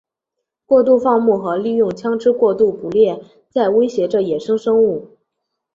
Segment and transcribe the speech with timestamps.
[0.65, 5.15] 过度放牧和利用枪枝过度捕猎在威胁着野生生物。